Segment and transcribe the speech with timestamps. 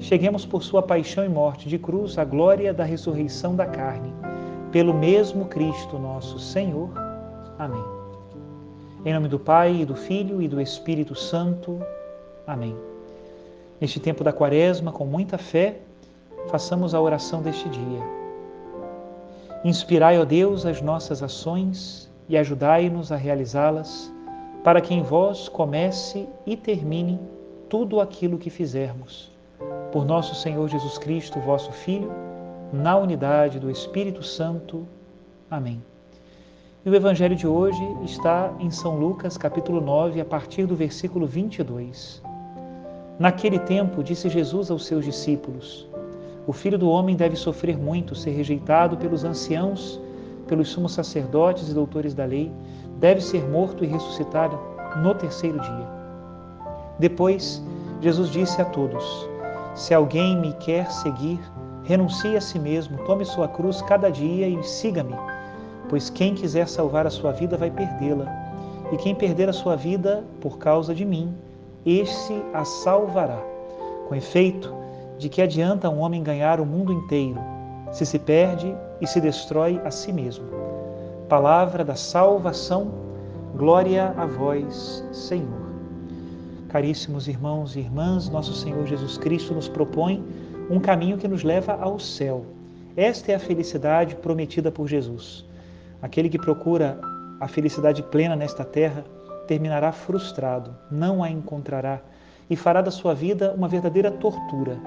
[0.00, 4.12] cheguemos por sua paixão e morte de cruz à glória da ressurreição da carne,
[4.70, 6.90] pelo mesmo Cristo nosso Senhor.
[7.58, 7.84] Amém.
[9.04, 11.80] Em nome do Pai, e do Filho e do Espírito Santo.
[12.46, 12.76] Amém.
[13.80, 15.80] Neste tempo da Quaresma, com muita fé,
[16.48, 18.00] façamos a oração deste dia.
[19.64, 24.12] Inspirai, ó Deus, as nossas ações e ajudai-nos a realizá-las,
[24.62, 27.18] para que em vós comece e termine
[27.68, 29.31] tudo aquilo que fizermos.
[29.92, 32.10] Por nosso Senhor Jesus Cristo, vosso Filho,
[32.72, 34.88] na unidade do Espírito Santo.
[35.50, 35.84] Amém.
[36.82, 41.26] E o evangelho de hoje está em São Lucas, capítulo 9, a partir do versículo
[41.26, 42.22] 22.
[43.18, 45.86] Naquele tempo, disse Jesus aos seus discípulos:
[46.46, 50.00] O filho do homem deve sofrer muito, ser rejeitado pelos anciãos,
[50.48, 52.50] pelos sumos sacerdotes e doutores da lei,
[52.98, 54.58] deve ser morto e ressuscitado
[55.02, 55.86] no terceiro dia.
[56.98, 57.62] Depois,
[58.00, 59.31] Jesus disse a todos:
[59.74, 61.40] Se alguém me quer seguir,
[61.84, 65.14] renuncie a si mesmo, tome sua cruz cada dia e siga-me
[65.92, 68.24] pois quem quiser salvar a sua vida vai perdê-la,
[68.90, 71.34] e quem perder a sua vida por causa de mim,
[71.84, 73.38] este a salvará.
[74.08, 74.74] Com efeito,
[75.18, 77.38] de que adianta um homem ganhar o mundo inteiro,
[77.90, 80.46] se se perde e se destrói a si mesmo?
[81.28, 82.90] Palavra da salvação,
[83.54, 85.61] glória a vós, Senhor.
[86.72, 90.24] Caríssimos irmãos e irmãs, nosso Senhor Jesus Cristo nos propõe
[90.70, 92.46] um caminho que nos leva ao céu.
[92.96, 95.44] Esta é a felicidade prometida por Jesus.
[96.00, 96.98] Aquele que procura
[97.38, 99.04] a felicidade plena nesta terra
[99.46, 102.00] terminará frustrado, não a encontrará
[102.48, 104.78] e fará da sua vida uma verdadeira tortura.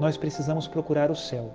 [0.00, 1.52] Nós precisamos procurar o céu.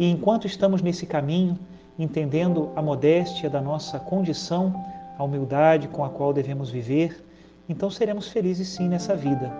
[0.00, 1.56] E enquanto estamos nesse caminho,
[1.96, 4.74] entendendo a modéstia da nossa condição,
[5.16, 7.24] a humildade com a qual devemos viver,
[7.68, 9.50] então seremos felizes sim nessa vida,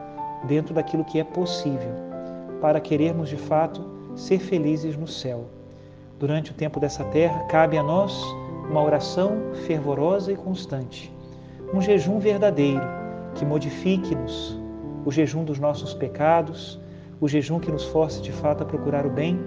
[0.44, 1.92] dentro daquilo que é possível,
[2.60, 3.82] para querermos de fato
[4.15, 5.47] ser felizes no céu.
[6.19, 8.22] Durante o tempo dessa terra, cabe a nós
[8.70, 11.12] uma oração fervorosa e constante,
[11.72, 12.84] um jejum verdadeiro
[13.34, 14.59] que modifique-nos,
[15.04, 16.78] o jejum dos nossos pecados,
[17.20, 19.38] o jejum que nos force de fato a procurar o bem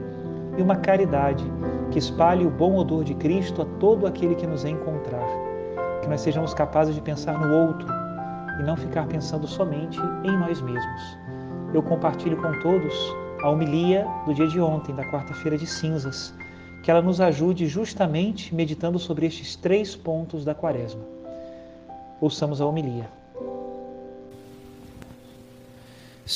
[0.57, 1.44] e uma caridade
[1.91, 5.28] que espalhe o bom odor de Cristo a todo aquele que nos encontrar.
[6.01, 8.06] Que nós sejamos capazes de pensar no outro
[8.59, 11.18] e não ficar pensando somente em nós mesmos.
[11.73, 12.94] Eu compartilho com todos
[13.41, 16.34] a homilia do dia de ontem, da quarta-feira de cinzas
[16.84, 21.01] que ela nos ajude justamente meditando sobre estes três pontos da Quaresma.
[22.22, 23.09] Ouçamos a homilia.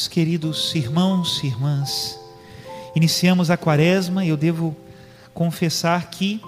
[0.10, 2.20] Queridos irmãos e irmãs,
[2.96, 4.76] iniciamos a Quaresma e eu devo
[5.34, 6.42] confessar que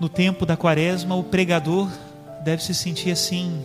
[0.00, 1.88] no tempo da Quaresma o pregador
[2.44, 3.60] deve se sentir assim,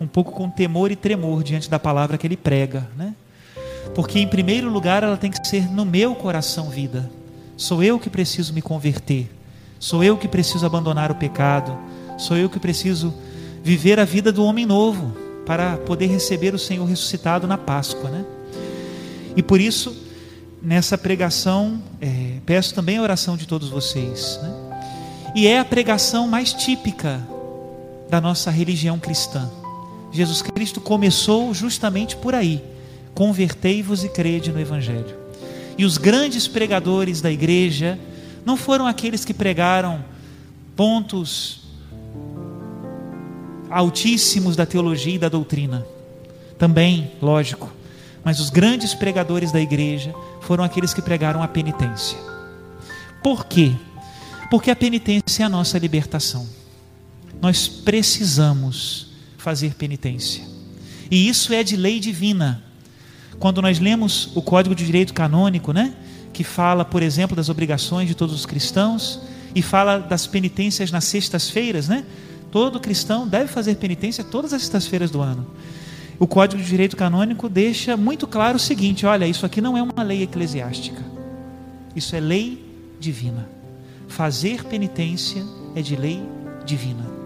[0.00, 3.14] um pouco com temor e tremor diante da palavra que ele prega, né?
[3.94, 7.10] Porque em primeiro lugar ela tem que ser no meu coração vida.
[7.56, 9.28] Sou eu que preciso me converter.
[9.80, 11.76] Sou eu que preciso abandonar o pecado.
[12.16, 13.14] Sou eu que preciso
[13.62, 18.24] viver a vida do homem novo para poder receber o Senhor ressuscitado na Páscoa, né?
[19.34, 19.96] E por isso,
[20.62, 24.54] nessa pregação, é, peço também a oração de todos vocês, né?
[25.34, 27.20] E é a pregação mais típica
[28.08, 29.48] da nossa religião cristã.
[30.12, 32.62] Jesus Cristo começou justamente por aí:
[33.14, 35.16] convertei-vos e crede no Evangelho.
[35.76, 37.98] e os grandes pregadores da igreja
[38.44, 40.04] não foram aqueles que pregaram
[40.74, 41.60] pontos
[43.70, 45.86] altíssimos da teologia e da doutrina.
[46.58, 47.70] Também, lógico,
[48.24, 52.18] mas os grandes pregadores da igreja foram aqueles que pregaram a penitência.
[53.22, 53.72] Por quê?
[54.50, 56.46] Porque a penitência é a nossa libertação.
[57.40, 59.07] Nós precisamos
[59.38, 60.44] fazer penitência.
[61.10, 62.62] E isso é de lei divina.
[63.38, 65.94] Quando nós lemos o Código de Direito Canônico, né,
[66.32, 69.20] que fala, por exemplo, das obrigações de todos os cristãos
[69.54, 72.04] e fala das penitências nas sextas-feiras, né?
[72.50, 75.46] Todo cristão deve fazer penitência todas as sextas-feiras do ano.
[76.18, 79.82] O Código de Direito Canônico deixa muito claro o seguinte: olha, isso aqui não é
[79.82, 81.02] uma lei eclesiástica.
[81.94, 82.64] Isso é lei
[83.00, 83.48] divina.
[84.08, 85.42] Fazer penitência
[85.74, 86.22] é de lei
[86.64, 87.17] divina.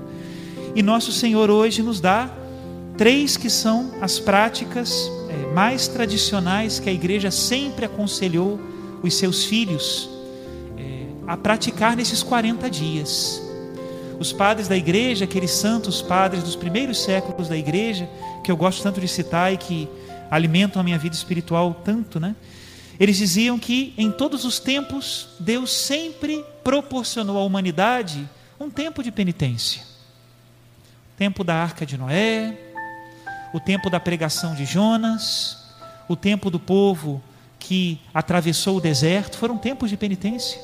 [0.74, 2.30] E nosso Senhor hoje nos dá
[2.96, 8.58] três que são as práticas é, mais tradicionais que a igreja sempre aconselhou
[9.02, 10.08] os seus filhos
[10.78, 13.42] é, a praticar nesses 40 dias.
[14.18, 18.08] Os padres da igreja, aqueles santos padres dos primeiros séculos da igreja,
[18.42, 19.88] que eu gosto tanto de citar e que
[20.30, 22.34] alimentam a minha vida espiritual tanto, né?
[22.98, 28.26] Eles diziam que em todos os tempos Deus sempre proporcionou à humanidade
[28.60, 29.91] um tempo de penitência.
[31.16, 32.56] Tempo da arca de Noé,
[33.52, 35.58] o tempo da pregação de Jonas,
[36.08, 37.22] o tempo do povo
[37.58, 40.60] que atravessou o deserto, foram tempos de penitência.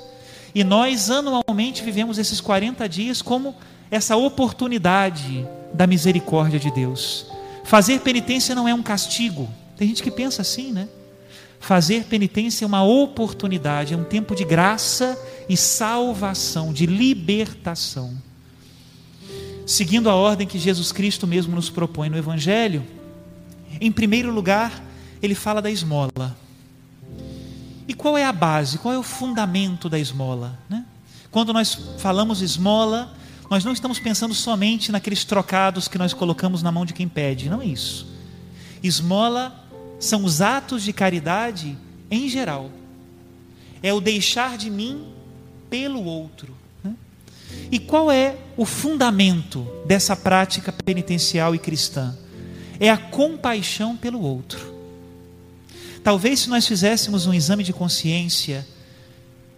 [0.55, 3.55] E nós anualmente vivemos esses 40 dias como
[3.91, 7.27] essa oportunidade da misericórdia de Deus.
[7.65, 9.49] Fazer penitência não é um castigo.
[9.77, 10.89] Tem gente que pensa assim, né?
[11.61, 15.19] Fazer penitência é uma oportunidade, é um tempo de graça
[15.49, 18.17] e salvação, de libertação.
[19.69, 22.87] Seguindo a ordem que Jesus Cristo mesmo nos propõe no Evangelho,
[23.79, 24.83] em primeiro lugar,
[25.23, 26.35] ele fala da esmola.
[27.87, 30.59] E qual é a base, qual é o fundamento da esmola?
[30.71, 30.87] Né?
[31.31, 33.15] Quando nós falamos esmola,
[33.51, 37.51] nós não estamos pensando somente naqueles trocados que nós colocamos na mão de quem pede,
[37.51, 38.07] não é isso.
[38.83, 39.55] Esmola
[40.01, 41.77] são os atos de caridade
[42.11, 42.71] em geral.
[43.83, 45.09] É o deixar de mim
[45.69, 46.57] pelo outro.
[47.71, 52.17] E qual é o fundamento dessa prática penitencial e cristã?
[52.81, 54.75] É a compaixão pelo outro.
[56.03, 58.67] Talvez se nós fizéssemos um exame de consciência,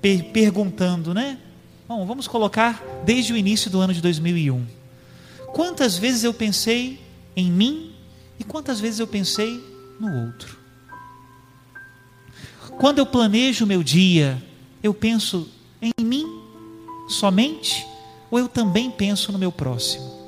[0.01, 1.39] per perguntando, né?
[1.87, 4.67] Bom, vamos colocar desde o início do ano de 2001.
[5.53, 7.01] Quantas vezes eu pensei
[7.37, 7.93] em mim
[8.39, 9.63] e quantas vezes eu pensei
[9.99, 10.59] no outro.
[12.79, 14.43] Quando eu planejo o meu dia,
[14.83, 15.49] eu penso
[15.83, 16.40] em mim
[17.11, 17.87] somente
[18.31, 20.21] ou eu também penso no meu próximo?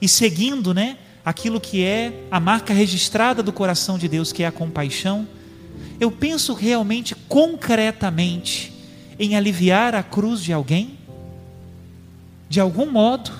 [0.00, 4.46] E seguindo, né, aquilo que é a marca registrada do coração de Deus, que é
[4.46, 5.26] a compaixão,
[5.98, 8.72] eu penso realmente concretamente
[9.18, 10.98] em aliviar a cruz de alguém?
[12.48, 13.32] De algum modo,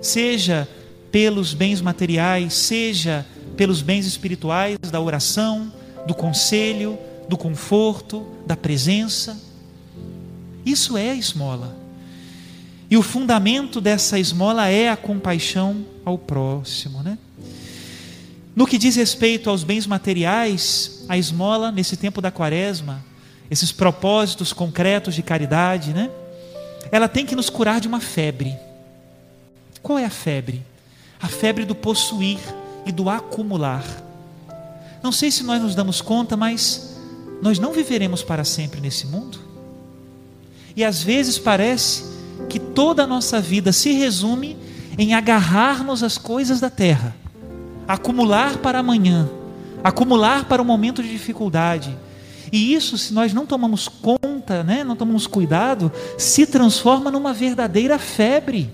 [0.00, 0.68] seja
[1.12, 5.72] pelos bens materiais, seja pelos bens espirituais da oração,
[6.06, 6.98] do conselho,
[7.28, 9.38] do conforto, da presença.
[10.64, 11.76] Isso é a esmola.
[12.90, 17.18] E o fundamento dessa esmola é a compaixão ao próximo, né?
[18.54, 23.04] No que diz respeito aos bens materiais, a esmola nesse tempo da quaresma,
[23.50, 26.10] esses propósitos concretos de caridade, né?
[26.90, 28.56] Ela tem que nos curar de uma febre.
[29.82, 30.62] Qual é a febre?
[31.22, 32.40] A febre do possuir,
[32.84, 33.84] e do acumular.
[35.02, 36.96] Não sei se nós nos damos conta, mas
[37.42, 39.38] nós não viveremos para sempre nesse mundo.
[40.76, 42.04] E às vezes parece
[42.48, 44.56] que toda a nossa vida se resume
[44.98, 47.14] em agarrar-nos às coisas da terra,
[47.86, 49.28] acumular para amanhã,
[49.82, 51.96] acumular para o um momento de dificuldade.
[52.52, 57.98] E isso, se nós não tomamos conta, né, não tomamos cuidado, se transforma numa verdadeira
[57.98, 58.70] febre.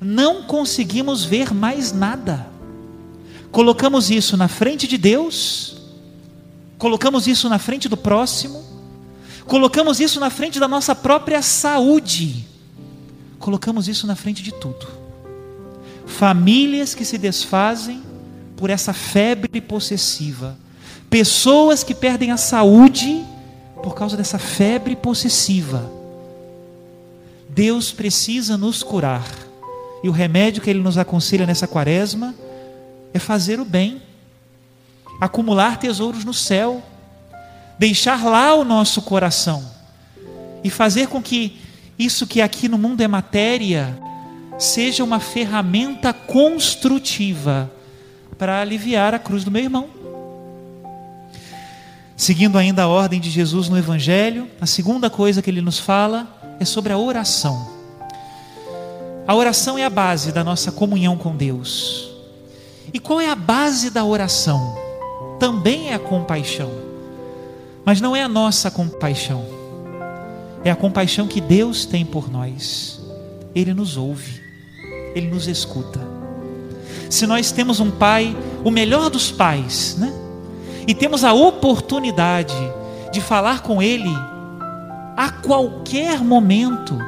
[0.00, 2.50] Não conseguimos ver mais nada
[3.50, 5.76] colocamos isso na frente de Deus,
[6.78, 8.62] colocamos isso na frente do próximo,
[9.50, 12.46] colocamos isso na frente da nossa própria saúde,
[13.40, 14.86] colocamos isso na frente de tudo.
[16.06, 18.00] Famílias que se desfazem
[18.56, 20.56] por essa febre possessiva,
[21.10, 23.24] pessoas que perdem a saúde
[23.82, 25.90] por causa dessa febre possessiva.
[27.48, 29.28] Deus precisa nos curar.
[30.04, 32.36] E o remédio que ele nos aconselha nessa quaresma
[33.12, 34.00] é fazer o bem,
[35.20, 36.80] acumular tesouros no céu,
[37.80, 39.64] deixar lá o nosso coração
[40.62, 41.58] e fazer com que
[41.98, 43.98] isso que aqui no mundo é matéria
[44.58, 47.72] seja uma ferramenta construtiva
[48.36, 49.88] para aliviar a cruz do meu irmão.
[52.14, 56.28] Seguindo ainda a ordem de Jesus no Evangelho, a segunda coisa que ele nos fala
[56.60, 57.66] é sobre a oração.
[59.26, 62.10] A oração é a base da nossa comunhão com Deus.
[62.92, 64.76] E qual é a base da oração?
[65.38, 66.89] Também é a compaixão.
[67.84, 69.44] Mas não é a nossa compaixão.
[70.64, 73.00] É a compaixão que Deus tem por nós.
[73.54, 74.40] Ele nos ouve,
[75.14, 76.00] ele nos escuta.
[77.08, 80.12] Se nós temos um pai, o melhor dos pais, né?
[80.86, 82.54] e temos a oportunidade
[83.12, 84.10] de falar com Ele
[85.16, 86.98] a qualquer momento,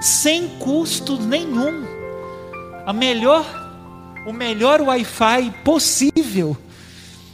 [0.00, 1.84] sem custo nenhum.
[2.84, 3.44] A melhor,
[4.26, 6.56] o melhor Wi-Fi possível,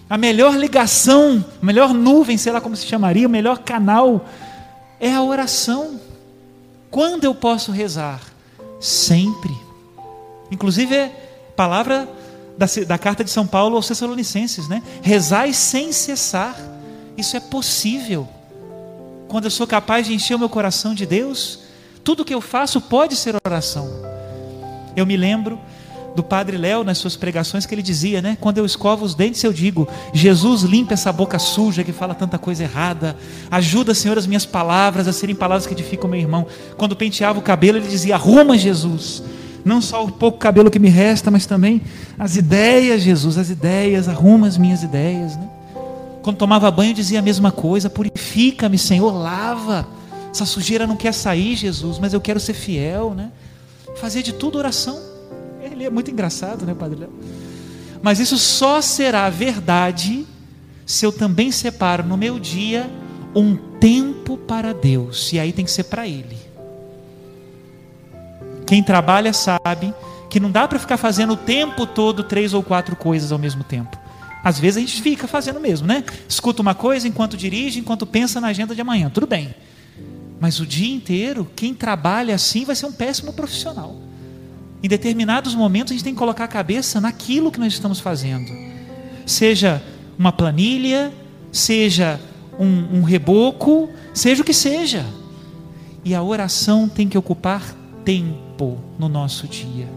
[0.08, 4.26] a melhor ligação, a melhor nuvem, sei lá como se chamaria, o melhor canal
[4.98, 6.00] é a oração.
[6.90, 8.20] Quando eu posso rezar?
[8.80, 9.54] Sempre.
[10.50, 12.08] Inclusive é palavra
[12.56, 14.82] da, da carta de São Paulo aos Tessalonicenses, né?
[15.02, 16.56] Rezai sem cessar.
[17.16, 18.26] Isso é possível.
[19.28, 21.60] Quando eu sou capaz de encher o meu coração de Deus,
[22.02, 23.86] tudo que eu faço pode ser oração.
[24.96, 25.60] Eu me lembro
[26.18, 28.36] do Padre Léo nas suas pregações que ele dizia, né?
[28.40, 32.36] Quando eu escovo os dentes, eu digo: Jesus, limpa essa boca suja que fala tanta
[32.38, 33.16] coisa errada.
[33.48, 36.44] Ajuda, Senhor, as minhas palavras a serem palavras que edificam meu irmão.
[36.76, 39.22] Quando penteava o cabelo, ele dizia: Arruma, Jesus
[39.64, 41.82] não só o pouco cabelo que me resta, mas também
[42.18, 45.36] as ideias, Jesus, as ideias, arruma as minhas ideias.
[45.36, 45.48] Né?
[46.22, 49.86] Quando tomava banho, dizia a mesma coisa: purifica-me, Senhor, lava.
[50.32, 53.30] Essa sujeira não quer sair, Jesus, mas eu quero ser fiel, né?
[53.96, 55.07] Fazer de tudo oração.
[55.78, 57.10] Ele é muito engraçado, né, Padre Léo?
[58.02, 60.26] Mas isso só será verdade
[60.84, 62.90] se eu também separo no meu dia
[63.32, 65.32] um tempo para Deus.
[65.32, 66.36] E aí tem que ser para Ele.
[68.66, 69.94] Quem trabalha sabe
[70.28, 73.62] que não dá para ficar fazendo o tempo todo três ou quatro coisas ao mesmo
[73.62, 73.96] tempo.
[74.42, 76.02] Às vezes a gente fica fazendo mesmo, né?
[76.28, 79.54] Escuta uma coisa enquanto dirige, enquanto pensa na agenda de amanhã, tudo bem.
[80.40, 84.07] Mas o dia inteiro, quem trabalha assim vai ser um péssimo profissional.
[84.82, 88.52] Em determinados momentos a gente tem que colocar a cabeça naquilo que nós estamos fazendo.
[89.26, 89.82] Seja
[90.18, 91.12] uma planilha,
[91.50, 92.20] seja
[92.58, 95.04] um, um reboco, seja o que seja.
[96.04, 97.62] E a oração tem que ocupar
[98.04, 99.88] tempo no nosso dia.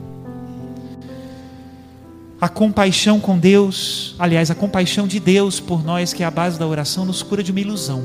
[2.39, 6.57] A compaixão com Deus, aliás, a compaixão de Deus por nós, que é a base
[6.57, 8.03] da oração, nos cura de uma ilusão.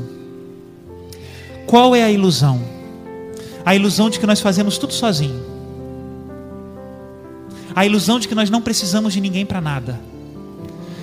[1.67, 2.63] Qual é a ilusão?
[3.65, 5.56] A ilusão de que nós fazemos tudo sozinho.
[7.77, 10.01] A ilusão de que nós não precisamos de ninguém para nada.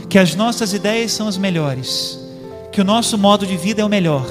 [0.09, 2.19] Que as nossas ideias são as melhores.
[2.71, 4.27] Que o nosso modo de vida é o melhor.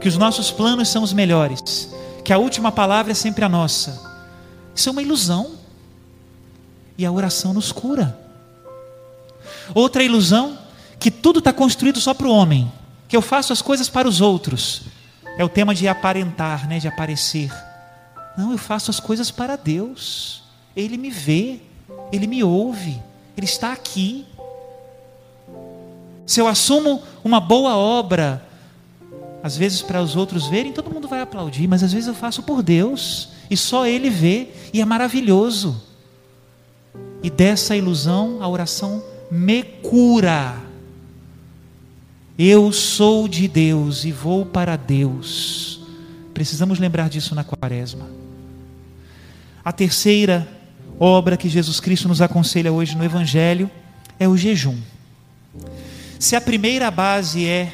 [0.00, 1.94] Que os nossos planos são os melhores
[2.26, 4.02] que a última palavra é sempre a nossa.
[4.74, 5.52] Isso é uma ilusão.
[6.98, 8.18] E a oração nos cura.
[9.72, 10.58] Outra ilusão,
[10.98, 12.72] que tudo está construído só para o homem,
[13.06, 14.82] que eu faço as coisas para os outros.
[15.38, 17.48] É o tema de aparentar, né, de aparecer.
[18.36, 20.42] Não, eu faço as coisas para Deus.
[20.74, 21.60] Ele me vê,
[22.12, 23.00] ele me ouve,
[23.36, 24.26] ele está aqui.
[26.26, 28.44] Se eu assumo uma boa obra,
[29.42, 32.42] às vezes para os outros verem, todo mundo vai aplaudir, mas às vezes eu faço
[32.42, 35.80] por Deus e só Ele vê e é maravilhoso.
[37.22, 40.56] E dessa ilusão a oração me cura.
[42.38, 45.80] Eu sou de Deus e vou para Deus.
[46.34, 48.06] Precisamos lembrar disso na quaresma.
[49.64, 50.55] A terceira
[50.98, 53.70] obra que Jesus Cristo nos aconselha hoje no Evangelho
[54.18, 54.76] é o jejum.
[56.18, 57.72] Se a primeira base é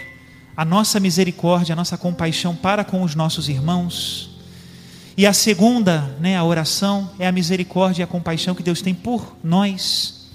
[0.57, 4.31] a nossa misericórdia, a nossa compaixão para com os nossos irmãos.
[5.17, 8.95] E a segunda, né, a oração, é a misericórdia e a compaixão que Deus tem
[8.95, 10.27] por nós.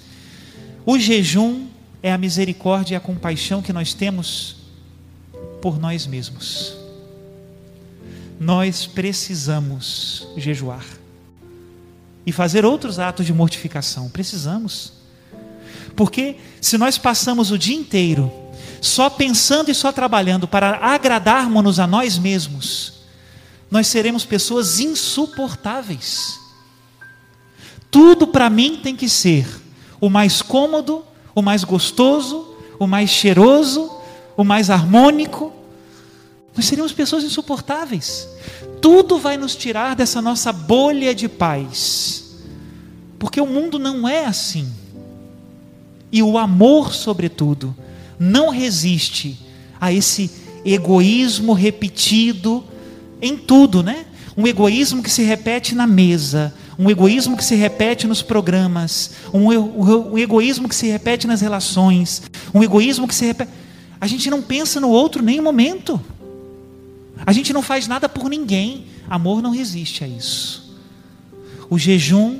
[0.85, 1.67] O jejum
[2.01, 4.57] é a misericórdia e a compaixão que nós temos
[5.61, 6.75] por nós mesmos.
[8.39, 10.85] Nós precisamos jejuar
[12.27, 14.09] e fazer outros atos de mortificação.
[14.09, 14.91] Precisamos.
[15.95, 18.29] Porque se nós passamos o dia inteiro
[18.81, 22.95] só pensando e só trabalhando para agradarmos-nos a nós mesmos,
[23.71, 26.37] nós seremos pessoas insuportáveis.
[27.89, 29.47] Tudo para mim tem que ser
[30.01, 33.89] o mais cômodo, o mais gostoso, o mais cheiroso,
[34.35, 35.53] o mais harmônico.
[36.53, 38.27] Nós seríamos pessoas insuportáveis.
[38.81, 42.16] Tudo vai nos tirar dessa nossa bolha de paz.
[43.19, 44.67] Porque o mundo não é assim.
[46.11, 47.75] E o amor, sobretudo,
[48.19, 49.39] não resiste
[49.79, 50.31] a esse
[50.65, 52.63] egoísmo repetido
[53.21, 54.05] em tudo, né?
[54.35, 59.47] Um egoísmo que se repete na mesa, um egoísmo que se repete nos programas, um,
[59.47, 62.21] um egoísmo que se repete nas relações,
[62.53, 63.51] um egoísmo que se repete.
[63.99, 65.99] A gente não pensa no outro nem um momento.
[67.25, 68.85] A gente não faz nada por ninguém.
[69.09, 70.75] Amor não resiste a isso.
[71.67, 72.39] O jejum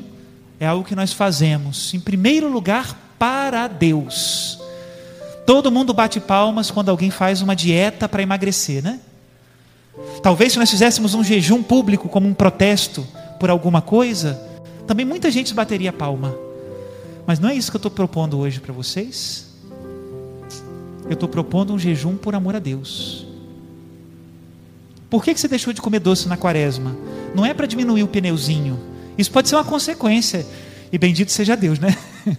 [0.60, 4.60] é algo que nós fazemos, em primeiro lugar, para Deus.
[5.46, 9.00] Todo mundo bate palmas quando alguém faz uma dieta para emagrecer, né?
[10.22, 13.08] Talvez se nós fizéssemos um jejum público como um protesto
[13.40, 14.40] por alguma coisa,
[14.86, 16.36] também muita gente bateria palma.
[17.26, 19.48] Mas não é isso que eu estou propondo hoje para vocês.
[21.06, 23.26] Eu estou propondo um jejum por amor a Deus.
[25.10, 26.96] Por que, que você deixou de comer doce na quaresma?
[27.34, 28.80] Não é para diminuir o pneuzinho.
[29.18, 30.46] Isso pode ser uma consequência.
[30.92, 31.98] E bendito seja Deus, né?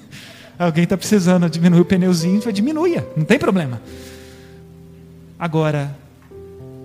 [0.58, 3.80] Alguém está precisando diminuir o pneuzinho, diminua, não tem problema.
[5.38, 5.96] Agora,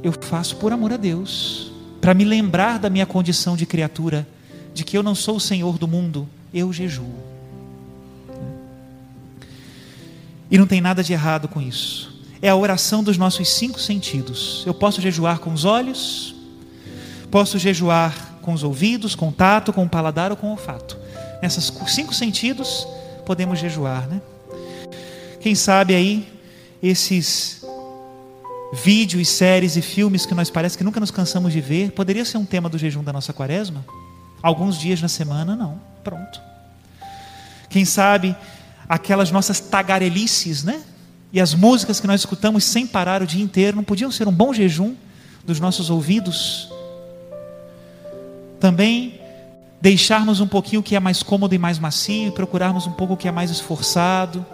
[0.04, 4.28] eu faço por amor a Deus, para me lembrar da minha condição de criatura,
[4.74, 7.16] de que eu não sou o Senhor do mundo, eu jejuo.
[10.52, 12.14] E não tem nada de errado com isso.
[12.42, 14.64] É a oração dos nossos cinco sentidos.
[14.68, 16.36] Eu posso jejuar com os olhos,
[17.32, 20.98] posso jejuar com os ouvidos, com o tato, com o paladar ou com o olfato.
[21.42, 22.88] Nessas cinco sentidos,
[23.26, 24.22] podemos jejuar, né?
[25.40, 26.32] Quem sabe aí
[26.82, 27.66] esses
[28.74, 32.38] vídeos, séries e filmes que nós parece que nunca nos cansamos de ver, poderia ser
[32.38, 33.86] um tema do jejum da nossa quaresma?
[34.42, 35.80] Alguns dias na semana, não.
[36.04, 36.42] Pronto.
[37.70, 38.36] Quem sabe
[38.90, 40.82] aquelas nossas tagarelices, né?
[41.32, 44.32] E as músicas que nós escutamos sem parar o dia inteiro, não podiam ser um
[44.32, 44.96] bom jejum
[45.46, 46.73] dos nossos ouvidos?
[48.64, 49.20] Também
[49.82, 53.16] deixarmos um pouquinho o que é mais cômodo e mais macio e procurarmos um pouco
[53.16, 54.46] o que é mais esforçado.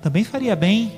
[0.00, 0.92] Também faria bem,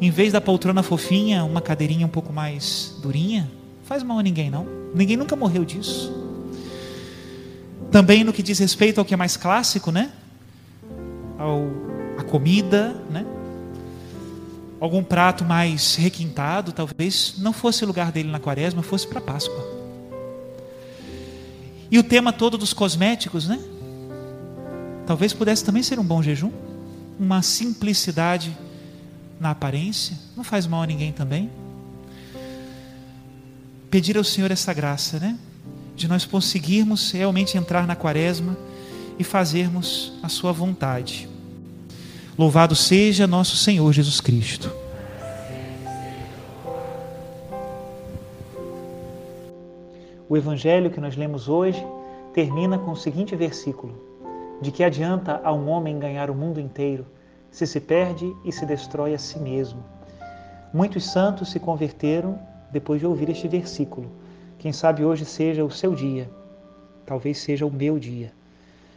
[0.00, 3.50] em vez da poltrona fofinha, uma cadeirinha um pouco mais durinha.
[3.82, 4.64] Faz mal a ninguém, não.
[4.94, 6.14] Ninguém nunca morreu disso.
[7.90, 10.12] Também no que diz respeito ao que é mais clássico, né?
[11.36, 11.64] Ao,
[12.16, 13.26] a comida, né?
[14.78, 19.83] Algum prato mais requintado, talvez não fosse o lugar dele na quaresma, fosse para Páscoa.
[21.94, 23.56] E o tema todo dos cosméticos, né?
[25.06, 26.50] Talvez pudesse também ser um bom jejum.
[27.20, 28.52] Uma simplicidade
[29.38, 30.18] na aparência.
[30.36, 31.48] Não faz mal a ninguém também.
[33.92, 35.38] Pedir ao Senhor essa graça, né?
[35.94, 38.58] De nós conseguirmos realmente entrar na quaresma
[39.16, 41.28] e fazermos a Sua vontade.
[42.36, 44.68] Louvado seja nosso Senhor Jesus Cristo.
[50.26, 51.86] O evangelho que nós lemos hoje
[52.32, 53.94] termina com o seguinte versículo:
[54.58, 57.04] De que adianta a um homem ganhar o mundo inteiro
[57.50, 59.84] se se perde e se destrói a si mesmo?
[60.72, 62.38] Muitos santos se converteram
[62.72, 64.10] depois de ouvir este versículo.
[64.58, 66.30] Quem sabe hoje seja o seu dia,
[67.04, 68.32] talvez seja o meu dia.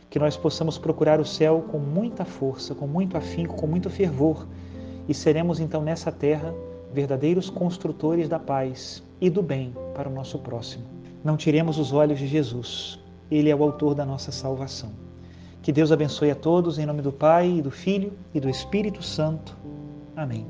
[0.09, 4.47] Que nós possamos procurar o céu com muita força, com muito afinco, com muito fervor,
[5.09, 6.55] e seremos então nessa terra
[6.93, 10.96] verdadeiros construtores da paz e do bem para o nosso próximo.
[11.27, 12.97] Não tiremos os olhos de Jesus.
[13.29, 14.93] Ele é o autor da nossa salvação.
[15.61, 19.03] Que Deus abençoe a todos, em nome do Pai, e do Filho e do Espírito
[19.03, 19.53] Santo.
[20.15, 20.45] Amém.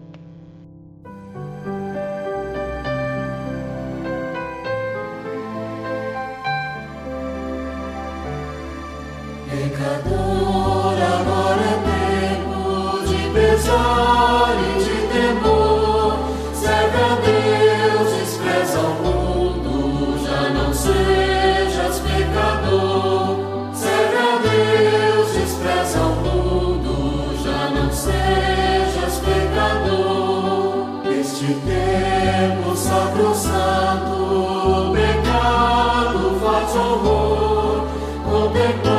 [9.50, 10.27] Pecador,
[36.68, 37.88] sacrosanto, pecado faz horror,
[38.26, 38.97] contemplar.